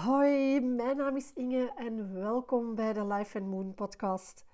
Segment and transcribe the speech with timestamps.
[0.00, 4.44] Hoi, mijn naam is Inge en welkom bij de Life and Moon podcast.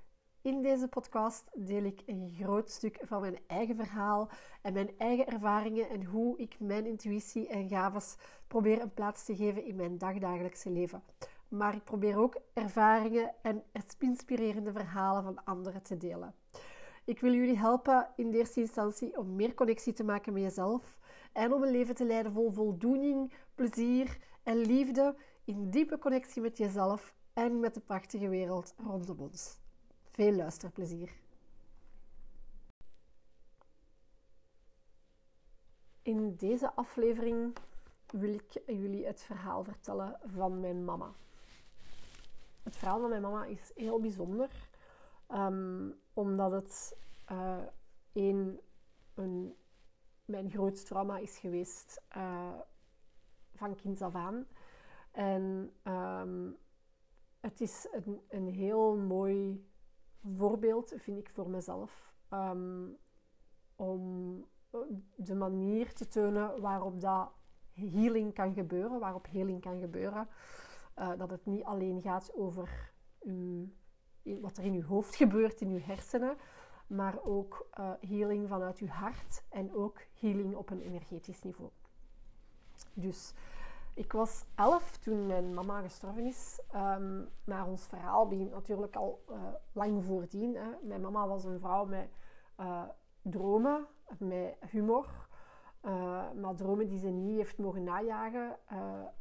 [0.42, 4.30] In deze podcast deel ik een groot stuk van mijn eigen verhaal
[4.62, 8.16] en mijn eigen ervaringen en hoe ik mijn intuïtie en gaves
[8.46, 11.02] probeer een plaats te geven in mijn dagdagelijkse leven.
[11.48, 13.62] Maar ik probeer ook ervaringen en
[13.98, 16.34] inspirerende verhalen van anderen te delen.
[17.04, 20.98] Ik wil jullie helpen in de eerste instantie om meer connectie te maken met jezelf
[21.32, 26.56] en om een leven te leiden vol voldoening, plezier en liefde in diepe connectie met
[26.56, 29.58] jezelf en met de prachtige wereld rondom ons.
[30.10, 31.10] Veel luisterplezier.
[36.02, 37.56] In deze aflevering
[38.06, 41.12] wil ik jullie het verhaal vertellen van mijn mama.
[42.62, 44.50] Het verhaal van mijn mama is heel bijzonder,
[45.30, 46.96] um, omdat het
[47.32, 47.62] uh,
[48.12, 48.60] een,
[49.14, 49.56] een,
[50.24, 52.58] mijn grootste trauma is geweest uh,
[53.58, 54.46] van kinds af aan.
[55.10, 56.56] En um,
[57.40, 57.88] het is
[58.28, 59.66] een, heel mooi
[60.36, 62.16] voorbeeld, vind ik, voor mezelf.
[62.30, 62.98] Um,
[63.76, 64.44] om
[65.14, 67.30] de manier te tonen waarop dat
[67.72, 70.28] healing kan gebeuren, waarop healing kan gebeuren.
[70.98, 73.68] Uh, dat het niet alleen gaat over uw,
[74.22, 76.36] wat er in uw hoofd gebeurt, in uw hersenen,
[76.86, 81.70] maar ook uh, healing vanuit uw hart en ook healing op een energetisch niveau.
[83.00, 83.34] Dus
[83.94, 86.60] ik was elf toen mijn mama gestorven is.
[86.74, 89.36] Um, maar ons verhaal begint natuurlijk al uh,
[89.72, 90.56] lang voordien.
[90.56, 90.68] Hè.
[90.82, 92.08] Mijn mama was een vrouw met
[92.60, 92.82] uh,
[93.22, 93.86] dromen,
[94.18, 95.28] met humor.
[95.82, 98.56] Uh, maar dromen die ze niet heeft mogen najagen.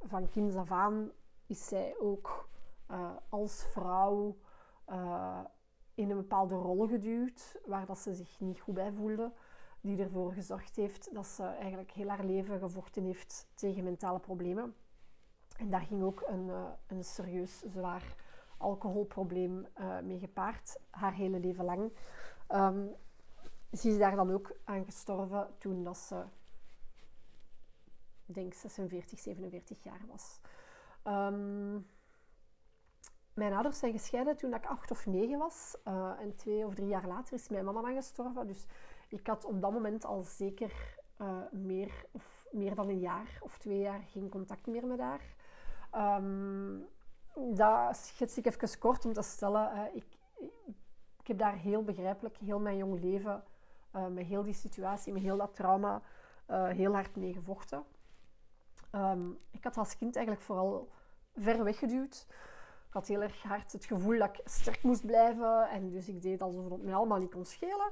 [0.01, 1.11] van kinds af aan
[1.47, 2.49] is zij ook
[3.29, 4.37] als vrouw
[5.93, 9.31] in een bepaalde rol geduwd, waar dat ze zich niet goed bij voelde
[9.81, 14.75] die ervoor gezorgd heeft dat ze eigenlijk heel haar leven gevochten heeft tegen mentale problemen.
[15.57, 18.15] En daar ging ook een, uh, een serieus zwaar
[18.57, 21.91] alcoholprobleem uh, mee gepaard, haar hele leven lang.
[22.49, 22.95] Um,
[23.71, 26.23] ze is daar dan ook aan gestorven toen dat ze,
[28.25, 30.39] ik denk 46, 47 jaar was.
[31.03, 31.87] Um,
[33.33, 35.75] mijn ouders zijn gescheiden toen ik acht of negen was.
[35.87, 38.47] Uh, en twee of drie jaar later is mijn mama dan gestorven.
[38.47, 38.65] Dus
[39.07, 43.57] ik had op dat moment al zeker uh, meer, of meer dan een jaar of
[43.57, 45.35] twee jaar geen contact meer met haar.
[46.19, 46.87] Um,
[47.35, 49.71] dat schets ik even kort om te stellen.
[49.75, 50.05] Uh, ik,
[51.19, 53.43] ik heb daar heel begrijpelijk heel mijn jong leven,
[53.95, 56.01] uh, met heel die situatie, met heel dat trauma,
[56.47, 57.83] heel hard mee gevochten.
[58.91, 60.89] Um, ik had als kind eigenlijk vooral
[61.35, 62.25] ver weggeduwd.
[62.87, 65.69] Ik had heel erg hard het gevoel dat ik sterk moest blijven.
[65.69, 67.91] En dus ik deed alsof het mij allemaal niet kon schelen.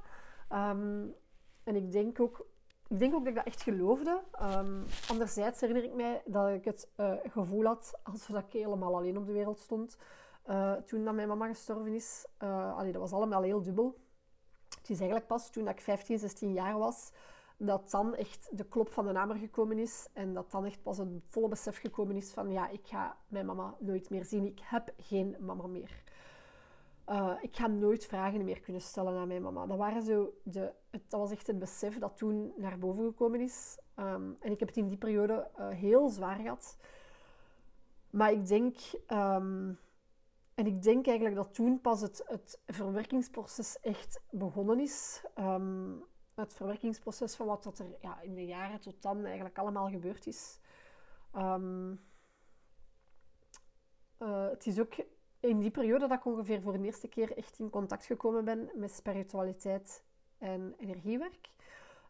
[0.52, 1.16] Um,
[1.64, 2.48] en ik denk ook,
[2.88, 4.22] ik denk ook dat ik dat echt geloofde.
[4.42, 9.18] Um, anderzijds herinner ik mij dat ik het uh, gevoel had alsof ik helemaal alleen
[9.18, 9.98] op de wereld stond.
[10.50, 12.26] Uh, toen dat mijn mama gestorven is.
[12.44, 13.98] Uh, dat was allemaal heel dubbel.
[14.70, 17.12] Het is eigenlijk pas toen ik 15, 16 jaar was,
[17.58, 20.08] dat dan echt de klop van de namer gekomen is.
[20.14, 23.46] En dat dan echt pas een volle besef gekomen is van ja, ik ga mijn
[23.46, 24.46] mama nooit meer zien.
[24.46, 26.04] Ik heb geen mama meer.
[27.10, 29.66] Uh, ik ga nooit vragen meer kunnen stellen aan mijn mama.
[29.66, 33.42] Dat, waren zo de, het, dat was echt het besef dat toen naar boven gekomen
[33.42, 33.78] is.
[33.96, 36.78] Um, en ik heb het in die periode uh, heel zwaar gehad.
[38.10, 38.78] Maar ik denk...
[39.08, 39.80] Um,
[40.54, 45.24] en ik denk eigenlijk dat toen pas het, het verwerkingsproces echt begonnen is.
[45.40, 46.04] Um,
[46.36, 50.28] het verwerkingsproces van wat dat er ja, in de jaren tot dan eigenlijk allemaal gebeurd
[50.28, 50.60] is.
[51.36, 51.92] Uh,
[54.50, 54.94] het is ook
[55.40, 58.70] in die periode dat ik ongeveer voor de eerste keer echt in contact gekomen ben
[58.74, 60.04] met spiritualiteit
[60.38, 61.50] en energiewerk.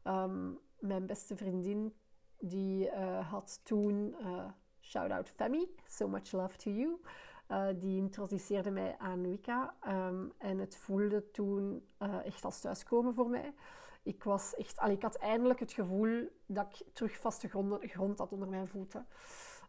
[0.03, 1.93] Um, mijn beste vriendin
[2.39, 4.45] die uh, had toen, uh,
[4.81, 7.01] shout out Femi, so much love to you,
[7.47, 9.75] uh, die introduceerde mij aan Wicca.
[9.87, 11.85] Um, en het voelde toen
[12.23, 13.53] echt als thuiskomen voor mij.
[14.03, 18.19] Ik, was echt, allee, ik had eindelijk het gevoel dat ik terug vaste grond, grond
[18.19, 19.07] had onder mijn voeten.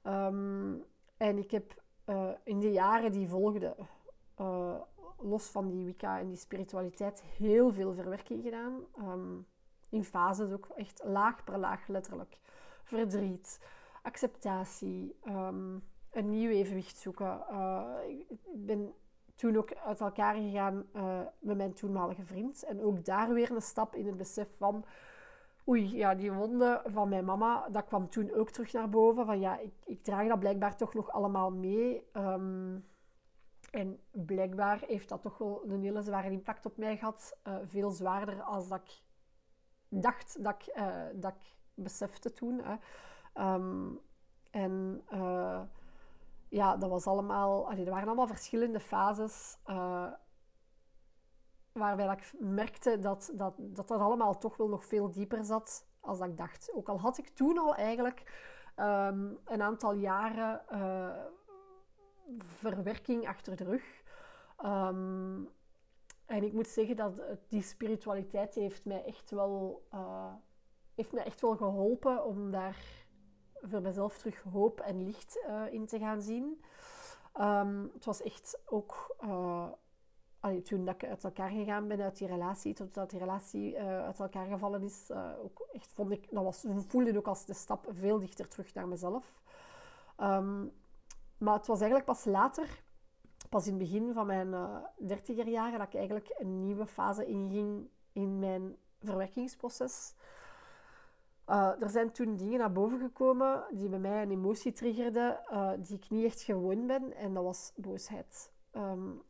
[0.02, 0.84] Um,
[1.16, 3.74] en ik heb uh, in de jaren die volgden,
[4.40, 4.80] uh,
[5.18, 8.84] los van die Wicca en die spiritualiteit, heel veel verwerking gedaan.
[8.98, 9.46] Um,
[9.88, 12.38] in fases ook echt laag per laag, letterlijk.
[12.84, 13.60] Verdriet,
[14.02, 17.44] acceptatie, um, een nieuw evenwicht zoeken.
[17.50, 17.88] Uh,
[18.28, 18.94] ik ben
[19.34, 20.86] toen ook uit elkaar gegaan
[21.38, 22.62] met mijn toenmalige vriend.
[22.62, 24.84] En ook daar weer een stap in het besef van
[25.68, 29.26] oei, ja, die wonden van mijn mama, dat kwam toen ook terug naar boven.
[29.26, 32.10] Van ja, ik, ik draag dat blijkbaar toch nog allemaal mee.
[32.12, 32.86] Um,
[33.70, 37.38] en blijkbaar heeft dat toch wel een hele zware impact op mij gehad.
[37.44, 39.02] Uh, veel zwaarder als dat ik
[39.88, 42.60] dacht dat ik, uh, dat ik besefte toen.
[42.62, 42.74] Hè.
[43.54, 44.00] Um,
[44.50, 45.60] en uh,
[46.48, 47.70] ja, dat was allemaal...
[47.72, 49.58] Er waren allemaal verschillende fases...
[51.76, 56.18] Waarbij ik merkte dat dat, dat dat allemaal toch wel nog veel dieper zat als
[56.18, 56.70] dat ik dacht.
[56.74, 58.20] Ook al had ik toen al eigenlijk
[58.76, 61.16] um, een aantal jaren uh,
[62.38, 64.02] verwerking achter de rug.
[64.64, 65.48] Um,
[66.26, 70.32] en ik moet zeggen dat die spiritualiteit heeft mij echt wel, uh,
[70.94, 73.04] heeft mij echt wel geholpen om daar
[73.62, 76.62] voor mezelf terug hoop en licht uh, in te gaan zien.
[77.40, 79.16] Um, het was echt ook
[80.64, 84.46] toen dat ik uit elkaar gegaan ben uit die relatie, totdat die relatie uit elkaar
[84.46, 85.10] gevallen is,
[85.42, 88.88] ook echt vond ik, dat was, voelde ook als de stap veel dichter terug naar
[88.88, 89.40] mezelf.
[90.20, 90.72] Um,
[91.38, 92.84] maar het was eigenlijk pas later
[93.48, 97.26] pas in het begin van mijn uh, dertiger jaren dat ik eigenlijk een nieuwe fase
[97.26, 100.14] inging in mijn verwerkingsproces.
[101.48, 105.70] Uh, er zijn toen dingen naar boven gekomen die bij mij een emotie triggerden uh,
[105.78, 107.14] die ik niet echt gewoon ben.
[107.14, 108.52] En dat was boosheid.
[108.72, 109.22] Um,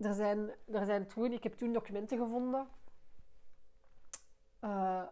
[0.00, 2.68] er, zijn, er zijn toen, ik heb toen documenten gevonden
[4.64, 5.02] uh,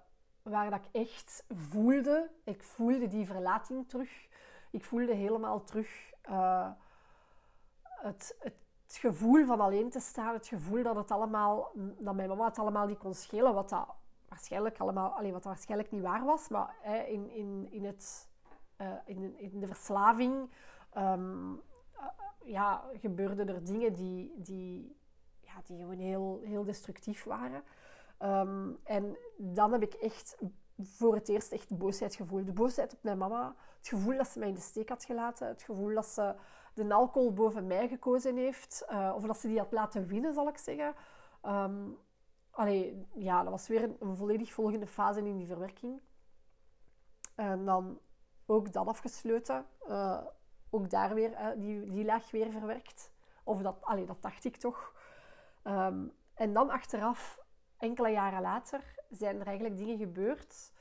[0.42, 4.28] waar dat ik echt voelde, ik voelde die verlating terug.
[4.70, 6.12] Ik voelde helemaal terug
[7.82, 8.54] het, het,
[8.90, 12.86] gevoel van alleen te staan, het gevoel dat, het allemaal, dat mijn mama het allemaal
[12.86, 13.88] niet kon schelen, wat dat
[14.28, 16.74] waarschijnlijk, allemaal, alleen wat waarschijnlijk niet waar was, maar
[17.08, 18.28] in, in, in, het,
[18.78, 20.50] uh, in, in de verslaving
[20.96, 21.52] uh,
[22.44, 24.96] ja, gebeurden er dingen die, die,
[25.40, 27.62] ja, die gewoon heel, heel destructief waren.
[28.22, 30.36] Um, en dan heb ik echt
[30.78, 32.46] voor het eerst echt boosheid gevoeld.
[32.46, 35.48] De boosheid op mijn mama, het gevoel dat ze mij in de steek had gelaten,
[35.48, 36.34] het gevoel dat ze
[36.74, 38.86] de alcohol boven mij gekozen heeft.
[38.90, 40.94] Uh, of dat ze die had laten winnen, zal ik zeggen.
[41.42, 41.98] Um,
[42.50, 46.00] allee, ja, dat was weer een, volledig volgende fase in die verwerking.
[47.34, 47.98] En dan
[48.46, 49.66] ook dat afgesloten.
[49.88, 50.24] Uh,
[50.70, 53.12] ook daar weer, uh, die, die laag weer verwerkt.
[53.44, 54.94] Of dat, allee, dat dacht ik toch.
[55.64, 57.40] Um, en dan achteraf,
[57.76, 60.72] enkele jaren later, zijn er eigenlijk dingen gebeurd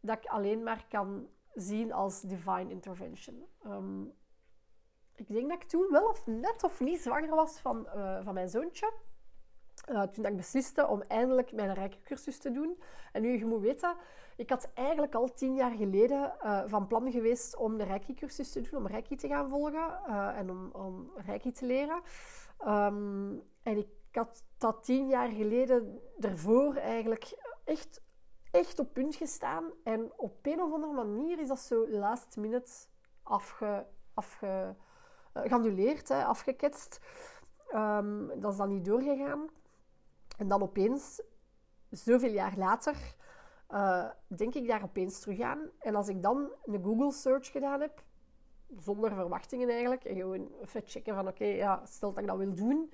[0.00, 3.46] dat ik alleen maar kan zien als divine intervention.
[3.66, 4.18] Um,
[5.14, 8.34] ik denk dat ik toen wel of net of niet zwanger was van, uh, van
[8.34, 8.92] mijn zoontje.
[9.88, 12.80] Uh, toen ik besliste om eindelijk mijn Reiki-cursus te doen.
[13.12, 13.96] En nu, je moet weten,
[14.36, 18.60] ik had eigenlijk al tien jaar geleden uh, van plan geweest om de Reiki-cursus te
[18.60, 20.04] doen, om Reiki te gaan volgen
[20.34, 22.02] en om, om Reiki te leren.
[22.66, 28.02] Um, en ik had dat tien jaar geleden ervoor eigenlijk echt,
[28.50, 29.64] echt op punt gestaan.
[29.84, 32.72] En op een of andere manier is dat zo last minute
[33.22, 34.74] afge, afge
[35.34, 37.00] uh, hè, afgeketst.
[37.74, 39.48] Um, dat is dan niet doorgegaan.
[40.40, 41.22] En dan opeens,
[41.90, 43.14] zoveel jaar later,
[43.70, 45.70] uh, denk ik daar opeens terug aan.
[45.78, 48.02] En als ik dan een Google search gedaan heb,
[48.76, 52.54] zonder verwachtingen eigenlijk, en gewoon even checken van oké, ja, stel dat ik dat wil
[52.54, 52.92] doen,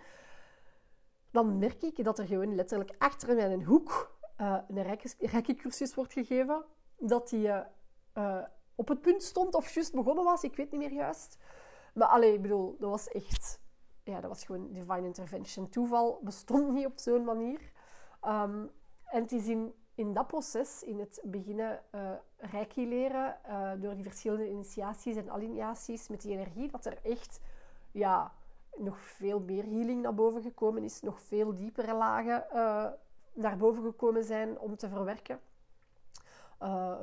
[1.31, 6.13] dan merk ik dat er gewoon letterlijk achter mij een hoek uh, een reiki-cursus wordt
[6.13, 6.65] gegeven,
[6.99, 7.49] dat die
[8.15, 8.45] uh,
[8.75, 11.39] op het punt stond of juist begonnen was, ik weet niet meer juist.
[11.95, 13.65] Maar alleen, ik bedoel, dat was echt...
[14.07, 15.69] Ja, dat was gewoon divine intervention.
[15.69, 17.61] Toeval bestond niet op zo'n manier.
[18.27, 18.71] Um,
[19.05, 23.95] en het is in, in dat proces, in het beginnen uh, reiki leren, uh, door
[23.95, 27.41] die verschillende initiaties en alineaties met die energie, dat er echt
[27.93, 28.33] ja,
[28.77, 31.03] nog veel meer healing naar boven gekomen is.
[31.03, 32.87] Nog veel diepere lagen uh,
[33.33, 35.41] naar boven gekomen zijn om te verwerken.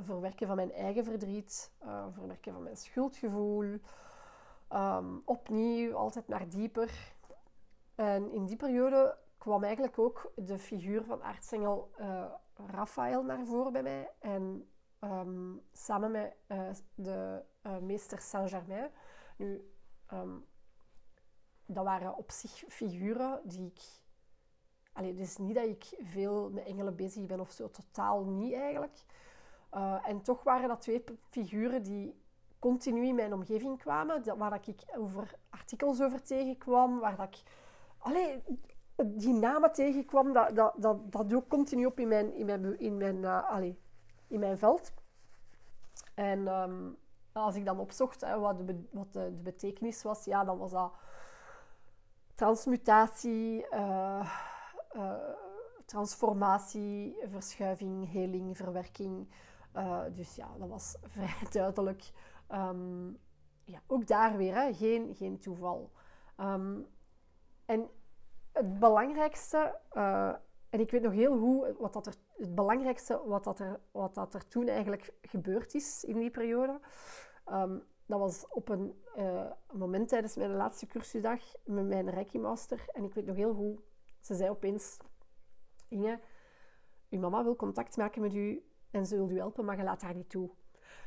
[0.01, 1.72] verwerken van mijn eigen verdriet,
[2.13, 3.80] verwerken van mijn schuldgevoel,
[4.74, 7.15] Um, opnieuw, altijd naar dieper.
[7.96, 13.72] En in die periode kwam eigenlijk ook de figuur van aartsengel uh, Raphaël naar voren
[13.72, 14.12] bij mij.
[14.20, 18.92] En um, samen met uh, de uh, meester Saint-Germain.
[19.38, 19.74] Nu,
[20.13, 20.46] um,
[21.65, 23.82] dat waren op zich figuren die ik...
[24.94, 28.53] Allee, het is niet dat ik veel met engelen bezig ben of zo, totaal niet
[28.53, 29.06] eigenlijk.
[30.03, 32.23] en toch waren dat twee figuren die
[32.63, 37.43] continu in mijn omgeving kwamen, waar ik over artikels over tegenkwam, waar dat ik
[39.05, 42.79] die namen tegenkwam, dat, dat, dat, dat doe ik continu op in mijn, in mijn,
[42.79, 43.74] in mijn, uh,
[44.27, 44.93] in mijn veld.
[46.13, 46.98] En um,
[47.32, 50.93] als ik dan opzocht hè, wat, de, wat de, betekenis was, ja, dan was dat
[52.36, 54.29] transmutatie, uh,
[54.96, 55.13] uh,
[55.86, 59.27] transformatie, verschuiving, heling, verwerking.
[60.15, 62.12] dus ja, dat was vrij duidelijk
[62.52, 63.18] Um,
[63.64, 65.92] ja, ook daar weer, hè, geen, geen toeval.
[66.38, 66.88] Um,
[67.66, 67.90] en
[68.52, 70.36] het belangrijkste, uh,
[70.70, 74.16] en ik weet nog heel goed wat dat er, het belangrijkste wat dat er, wat
[74.16, 76.80] dat er toen eigenlijk gebeurd is in die periode.
[77.52, 82.86] Um, dat was op een uh, moment tijdens mijn laatste cursusdag met mijn Reiki-master.
[82.94, 83.82] En ik weet nog heel goed,
[84.20, 84.98] ze zei opeens...
[85.88, 86.20] Inge,
[87.10, 90.02] uw mama wil contact maken met u en ze wil u helpen, maar je laat
[90.02, 90.50] haar niet toe.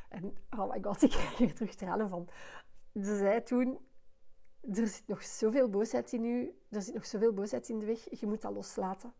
[0.08, 2.28] En oh my god, ik krijg hier terug tranen van.
[2.94, 3.78] Ze zei toen,
[4.60, 8.20] er zit nog zoveel boosheid in u, er zit nog zoveel boosheid in de weg,
[8.20, 9.14] je moet dat loslaten.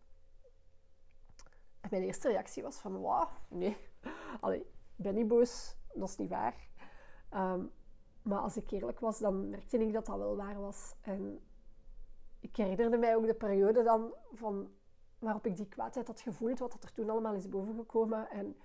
[1.80, 3.76] En mijn eerste reactie was van, wauw, nee,
[4.40, 4.60] Allee,
[4.96, 6.68] ik ben niet boos, dat is niet waar.
[7.30, 7.64] Ehm,
[8.22, 10.94] maar als ik eerlijk was, dan merkte ik dat dat wel waar was.
[11.00, 11.40] En
[12.40, 14.70] ik herinnerde mij ook de periode dan van
[15.18, 18.30] waarop ik die kwaadheid had gevoeld, wat er toen allemaal is bovengekomen.
[18.30, 18.56] En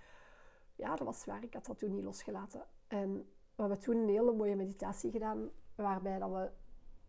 [0.82, 1.44] ja, dat was zwaar.
[1.44, 2.66] Ik had dat toen niet losgelaten.
[2.88, 3.14] En
[3.56, 6.52] we hebben toen een hele mooie meditatie gedaan, waarbij dat we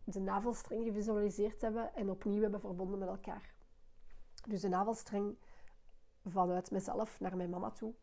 [0.05, 3.55] de navelstreng gevisualiseerd hebben en opnieuw hebben verbonden met elkaar.
[4.49, 5.37] Dus de navelstreng
[6.25, 7.95] vanuit mezelf naar mijn mama toe.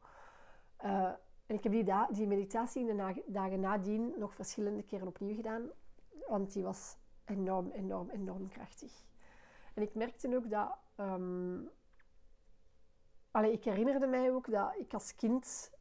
[0.85, 1.11] Uh,
[1.45, 5.69] en ik heb die, die meditatie in de dagen nadien nog verschillende keren opnieuw gedaan,
[6.27, 9.05] want die was enorm, enorm, enorm krachtig.
[9.73, 11.69] En ik merkte ook dat um,
[13.31, 15.71] Allee, ik herinnerde mij ook dat ik als kind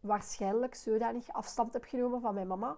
[0.00, 2.76] waarschijnlijk zodanig afstand heb genomen van mijn mama.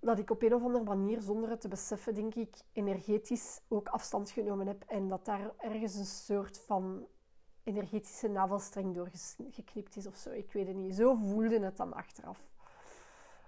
[0.00, 3.88] Dat ik op een of andere manier, zonder het te beseffen, denk ik, energetisch ook
[3.88, 4.84] afstand genomen heb.
[4.86, 7.06] En dat daar ergens een soort van
[7.62, 10.30] energetische navelstreng doorgeknipt is of zo.
[10.30, 10.94] Ik weet het niet.
[10.94, 12.52] Zo voelde het dan achteraf.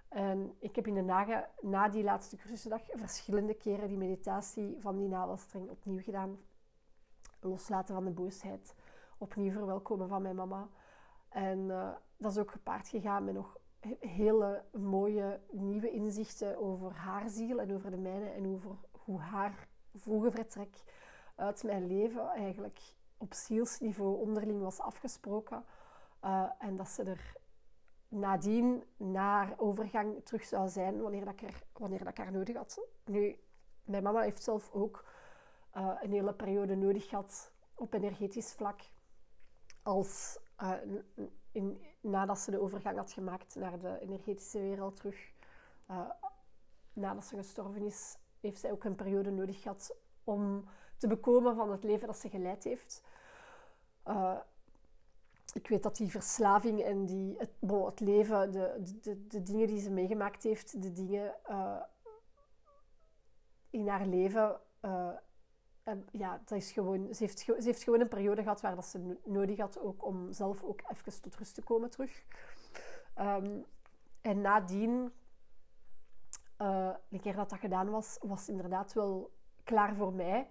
[0.09, 4.97] En ik heb in de nagen, na die laatste cursusdag verschillende keren die meditatie van
[4.97, 6.37] die navelstreng opnieuw gedaan.
[7.39, 8.75] Loslaten van de boosheid
[9.17, 10.69] opnieuw verwelkomen van mijn mama.
[11.29, 13.57] En uh, dat is ook gepaard gegaan met nog
[13.99, 19.67] hele mooie nieuwe inzichten over haar ziel en over de mijne en over hoe haar
[19.95, 20.83] vroege vertrek
[21.35, 22.79] uit mijn leven eigenlijk
[23.17, 25.65] op zielsniveau onderling was afgesproken.
[26.23, 27.35] Uh, en dat ze er
[28.07, 32.81] nadien naar overgang terug zou zijn wanneer, dat ik, er, wanneer dat haar nodig had.
[33.05, 33.39] Nu,
[33.83, 35.05] mijn mama heeft zelf ook
[35.77, 38.81] uh, een hele periode nodig gehad op energetisch vlak
[39.87, 40.73] als uh,
[41.51, 45.31] in, nadat ze de overgang had gemaakt naar de energetische wereld terug,
[45.91, 46.09] uh,
[46.93, 50.65] nadat ze gestorven is, heeft zij ook een periode nodig gehad om
[50.97, 53.03] te bekomen van het leven dat ze geleid heeft.
[54.07, 54.37] Uh,
[55.53, 57.51] ik weet dat die verslaving en die, het,
[57.85, 61.35] het leven, de, de, de, dingen die ze meegemaakt heeft, de dingen
[63.69, 64.59] in haar leven
[66.11, 69.79] ja, gewoon, ze, heeft, ze heeft gewoon een periode gehad waar dat ze nodig had
[69.79, 72.23] ook om zelf ook even tot rust te komen terug.
[73.19, 73.65] Um,
[74.21, 75.11] en nadien,
[76.61, 79.31] uh, een keer dat dat gedaan was, was inderdaad wel
[79.63, 80.49] klaar voor mij.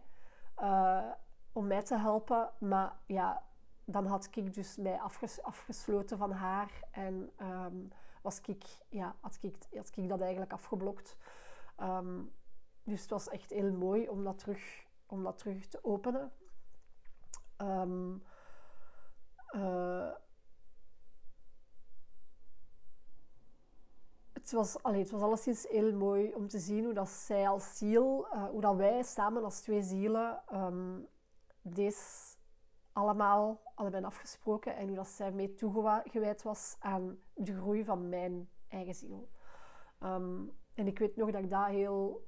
[0.60, 1.10] Uh,
[1.52, 2.50] om mij te helpen.
[2.58, 3.42] Maar ja,
[3.84, 6.80] dan had ik dus mij afges afgesloten van haar.
[6.90, 11.16] En um, was ik, ja, had, ik, had dat eigenlijk afgeblokt.
[11.80, 12.32] Um,
[12.82, 16.32] dus het was echt heel mooi om dat terug om dat terug te openen.
[17.58, 18.22] Um,
[19.54, 20.12] uh,
[24.32, 27.76] het, was, allee, het was alleszins heel mooi om te zien hoe dat zij als
[27.76, 31.08] ziel, uh, hoe dat wij samen als twee zielen um,
[31.62, 32.34] deze
[32.92, 38.50] allemaal hadden afgesproken en hoe dat zij mee toegewijd was aan de groei van mijn
[38.68, 39.28] eigen ziel.
[40.00, 42.26] Um, en ik weet nog dat ik dat heel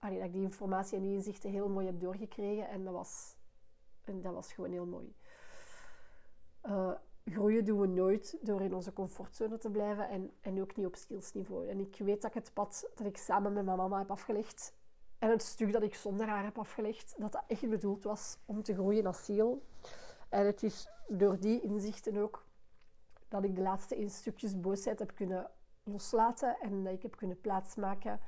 [0.00, 2.68] allee, dat ik die informatie en die inzichten heel mooi heb doorgekregen.
[2.68, 3.36] En dat was,
[4.04, 5.14] en dat was gewoon heel mooi.
[6.66, 6.92] Uh,
[7.24, 10.96] groeien doen we nooit door in onze comfortzone te blijven en, en ook niet op
[10.96, 11.68] skillsniveau.
[11.68, 14.74] En ik weet dat ik het pad dat ik samen met mijn mama heb afgelegd
[15.18, 18.62] en het stuk dat ik zonder haar heb afgelegd, dat dat echt bedoeld was om
[18.62, 19.66] te groeien als ziel.
[20.28, 22.46] En het is door die inzichten ook
[23.28, 25.50] dat ik de laatste in stukjes boosheid heb kunnen
[25.82, 28.20] loslaten en dat ik heb kunnen plaatsmaken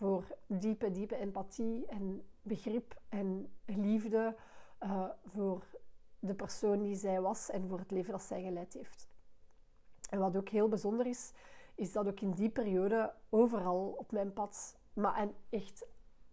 [0.00, 4.36] voor diepe, diepe empathie en begrip en liefde
[4.80, 5.64] uh, voor
[6.18, 9.08] de persoon die zij was en voor het leven dat zij geleid heeft.
[10.10, 11.32] En wat ook heel bijzonder is,
[11.74, 15.86] is dat ook in die periode overal op mijn pad, maar en echt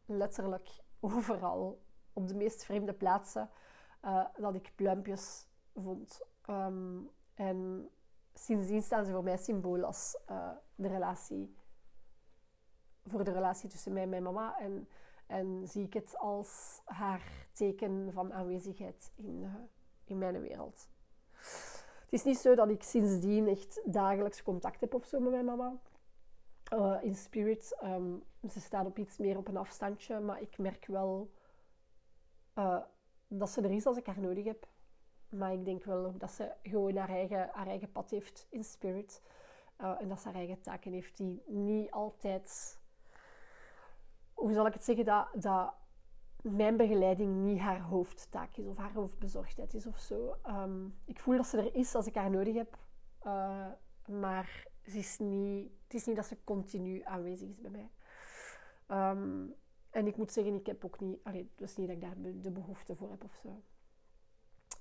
[0.05, 0.69] letterlijk
[0.99, 1.81] overal,
[2.13, 3.49] op de meest vreemde plaatsen,
[4.05, 6.21] uh, dat ik pluimpjes vond.
[6.49, 7.89] Um, en
[8.33, 11.55] sindsdien staan ze voor mij symbool als uh, de relatie
[13.07, 14.59] voor de relatie tussen mij en mijn mama.
[14.59, 14.87] En,
[15.25, 19.53] en zie ik het als haar teken van aanwezigheid in, uh,
[20.03, 20.87] in mijn wereld.
[22.03, 25.45] Het is niet zo dat ik sindsdien echt dagelijks contact heb of zo met mijn
[25.45, 25.73] mama.
[26.73, 27.77] Uh, in spirit.
[27.83, 31.31] Um, ze staat op iets meer op een afstandje, maar ik merk wel
[32.55, 32.81] uh,
[33.27, 34.67] dat ze er is als ik haar nodig heb.
[35.29, 39.21] Maar ik denk wel dat ze gewoon haar eigen, haar eigen pad heeft in spirit.
[39.77, 42.76] En dat ze haar eigen taken heeft die niet altijd...
[44.37, 45.05] Hoe zal ik het zeggen?
[45.05, 45.73] Dat, dat
[46.41, 50.35] mijn begeleiding niet haar hoofdtaak is of haar hoofdbezorgdheid is of zo.
[50.47, 52.77] Um, ik voel dat ze er is als ik haar nodig heb.
[53.23, 53.67] Uh,
[54.05, 57.89] maar ze is niet, het is niet dat ze continu aanwezig is bij mij.
[59.11, 59.55] Um,
[59.89, 61.19] en ik moet zeggen, ik heb ook niet...
[61.23, 63.61] Allee, het is niet dat ik daar de behoefte voor heb of zo.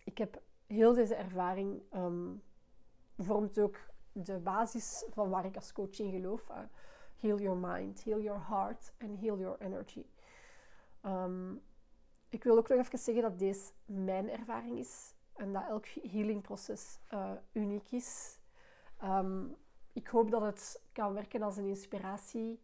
[0.04, 1.82] Ik heb heel deze ervaring...
[1.94, 2.42] Um,
[3.18, 3.78] vormt ook
[4.12, 6.48] de basis van waar ik als coach in geloof.
[6.50, 6.58] Uh,
[7.20, 10.06] heal your mind, heal your heart and heal your energy.
[11.02, 11.62] Um,
[12.28, 15.14] ik wil ook nog even zeggen dat deze mijn ervaring is.
[15.34, 18.38] En dat elk healingproces uh, uniek is.
[19.02, 19.56] Um,
[19.92, 22.60] ik hoop dat het kan werken als een inspiratie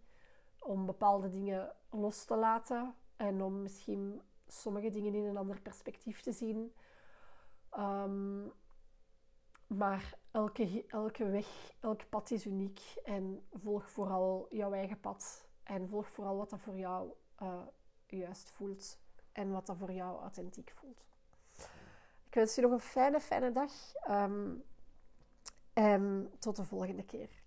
[0.58, 6.20] om bepaalde dingen los te laten en om misschien sommige dingen in een ander perspectief
[6.20, 6.72] te zien.
[7.78, 8.52] Um,
[9.74, 15.88] maar elke, elke weg, elk pad is uniek en volg vooral jouw eigen pad en
[15.88, 17.12] volg vooral wat dat voor jou
[17.42, 17.62] uh,
[18.06, 18.98] juist voelt
[19.32, 21.06] en wat dat voor jou authentiek voelt.
[22.26, 23.72] Ik wens je nog een fijne, fijne dag
[24.08, 24.64] um,
[25.72, 27.41] en tot de volgende keer.